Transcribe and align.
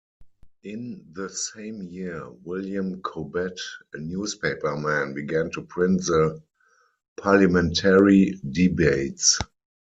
In 0.63 1.05
the 1.13 1.29
same 1.29 1.83
year, 1.83 2.27
William 2.43 3.03
Cobbett, 3.03 3.59
a 3.93 3.99
newspaperman, 3.99 5.13
began 5.13 5.51
to 5.51 5.61
print 5.61 6.01
the 6.07 6.41
"Parliamentary 7.17 8.33
Debates". 8.49 9.37